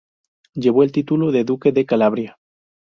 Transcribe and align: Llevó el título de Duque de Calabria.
Llevó 0.55 0.81
el 0.81 0.91
título 0.91 1.31
de 1.31 1.43
Duque 1.43 1.71
de 1.71 1.85
Calabria. 1.85 2.39